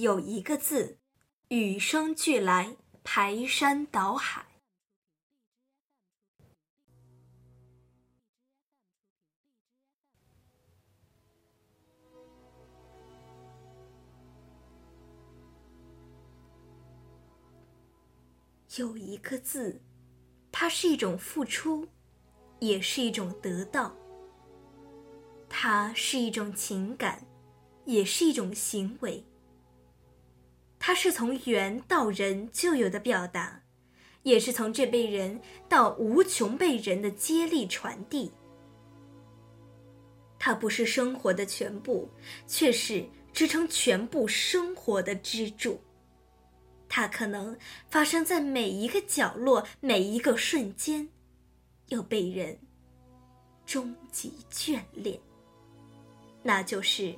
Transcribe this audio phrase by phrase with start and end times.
[0.00, 0.98] 有一个字，
[1.48, 4.46] 与生俱来，排山倒海。
[18.76, 19.82] 有一个字，
[20.52, 21.88] 它是一种付出，
[22.60, 23.96] 也是一种得到。
[25.48, 27.26] 它是一种情感，
[27.84, 29.24] 也是一种行为。
[30.88, 33.60] 它是从猿到人就有的表达，
[34.22, 35.38] 也是从这辈人
[35.68, 38.32] 到无穷辈人的接力传递。
[40.38, 42.08] 它不是生活的全部，
[42.46, 45.78] 却是支撑全部生活的支柱。
[46.88, 47.54] 它可能
[47.90, 51.06] 发生在每一个角落，每一个瞬间，
[51.88, 52.58] 又被人
[53.66, 55.20] 终极眷恋。
[56.42, 57.14] 那就是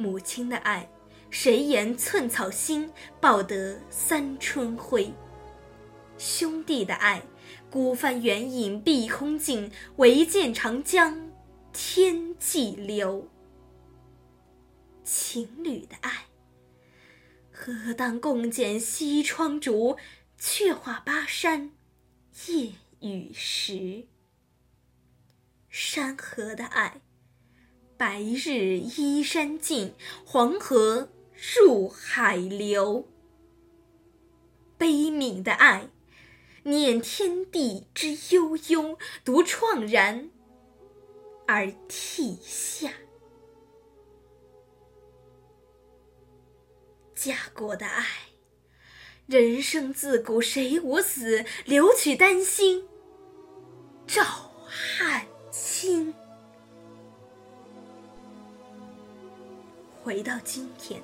[0.00, 0.90] 母亲的爱，
[1.28, 5.12] 谁言寸草心，报得三春晖？
[6.16, 7.22] 兄弟的爱，
[7.70, 11.30] 孤帆远影碧空尽，唯见长江
[11.72, 13.28] 天际流。
[15.04, 16.26] 情侣的爱，
[17.52, 19.98] 何当共剪西窗烛，
[20.38, 21.72] 却话巴山
[22.46, 24.06] 夜雨时。
[25.68, 27.00] 山河的爱，
[28.00, 29.92] 白日依山尽，
[30.24, 31.10] 黄河
[31.54, 33.06] 入海流。
[34.78, 35.90] 悲悯的爱，
[36.62, 40.30] 念天地之悠悠，独怆然
[41.46, 42.90] 而涕下。
[47.14, 48.06] 家国的爱，
[49.26, 52.88] 人生自古谁无死，留取丹心
[60.10, 61.00] 回到今天，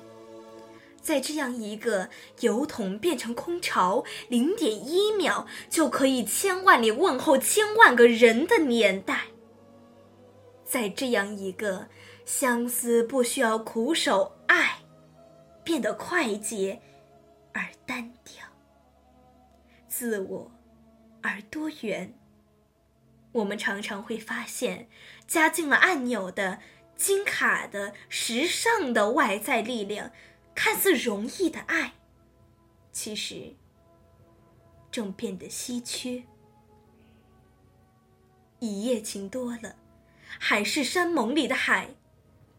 [0.99, 2.09] 在这样一个
[2.41, 9.27] 油桶变成空巢，零点一秒就可以千万里问候千万个人的年代，
[10.65, 11.87] 在这样一个
[12.25, 14.79] 相思不需要苦守爱。
[15.63, 16.81] 变得快捷
[17.53, 18.45] 而单调，
[19.87, 20.51] 自我
[21.21, 22.13] 而多元。
[23.31, 24.89] 我们常常会发现，
[25.25, 26.59] 加进了按钮的、
[26.97, 30.11] 金卡的、时尚的外在力量，
[30.55, 31.93] 看似容易的爱，
[32.91, 33.55] 其实
[34.91, 36.23] 正变得稀缺。
[38.59, 39.75] 一夜情多了，
[40.39, 41.95] 海誓山盟里的海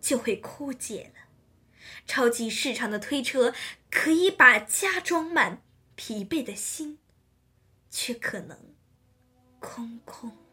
[0.00, 1.28] 就会枯竭了。
[2.06, 3.52] 超级市场的推车
[3.90, 5.62] 可以把家装满，
[5.96, 7.00] 疲惫的心
[7.90, 8.56] 却可能
[9.58, 10.47] 空空。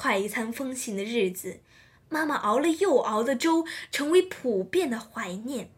[0.00, 1.60] 快餐风行的日子，
[2.08, 5.74] 妈妈熬了又熬的粥成为普遍的怀念。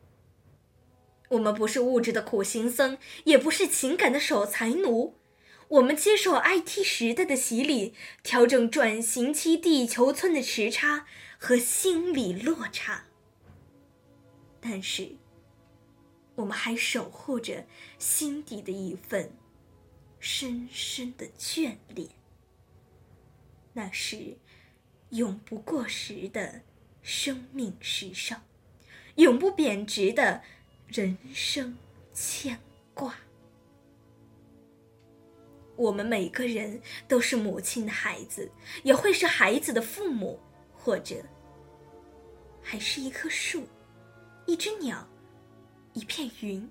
[1.31, 5.17] 我们不是物质的苦行僧，也不是情感的守财奴，
[5.67, 11.05] 我们接受 IT 时代的洗礼，调整转型期地球村的时差。
[11.37, 13.07] 和心理落差，
[14.61, 15.17] 但是
[16.37, 17.67] 我们还守护着
[17.99, 19.33] 心底的一份
[20.21, 22.22] 深深的眷恋。
[23.73, 24.37] 那是
[25.11, 26.61] 永不过时的
[27.03, 28.41] 生命时尚，
[29.17, 30.43] 永不贬值的
[30.89, 31.77] 人生
[32.13, 32.59] 牵
[32.95, 33.15] 挂。
[35.77, 38.51] 我们每个人都是母亲的孩子，
[38.83, 40.39] 也会是孩子的父母。
[40.85, 41.25] 或者，
[42.61, 43.69] 还是一棵树，
[44.47, 45.09] 一只鸟，
[45.93, 46.69] 一片云，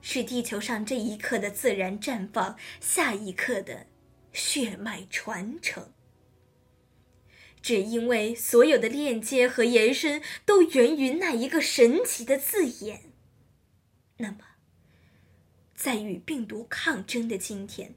[0.00, 3.86] 是地球上这一刻的自然绽放，下一刻的
[4.32, 5.86] 血脉传承。
[7.62, 13.12] 只因为所有的链接和延伸都源于那一个神奇的字眼。
[14.18, 14.38] 那么，
[15.74, 17.94] 在与病毒抗争的今天，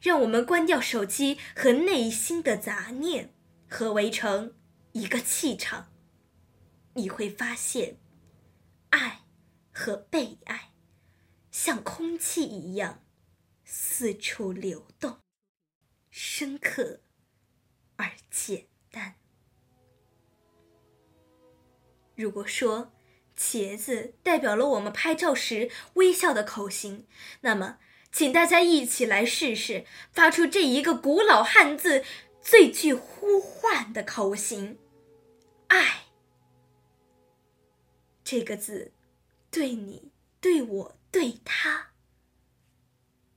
[0.00, 3.34] 让我们关掉手机和内心的杂念，
[3.68, 4.54] 合围成。
[4.92, 5.92] 一个气场，
[6.94, 7.98] 你会发现，
[8.88, 9.20] 爱
[9.70, 10.72] 和被爱
[11.52, 13.04] 像空气一样
[13.64, 15.20] 四处流动，
[16.10, 17.02] 深刻
[17.94, 19.14] 而简但。
[22.16, 22.92] 如果说
[23.36, 27.06] 茄子代表了我们拍照时微笑的口型，
[27.40, 27.78] 那么，
[28.12, 32.04] 请大家一起来试试发出这一个古老汉字。
[32.42, 34.78] 最具呼唤的口型
[35.68, 36.04] ，“爱”
[38.24, 38.94] 这个字，
[39.50, 40.10] 对你、
[40.40, 41.88] 对我、对他，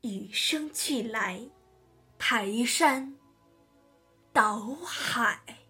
[0.04, 1.50] 与生俱来，
[2.18, 3.14] 排山
[4.34, 5.62] 倒海。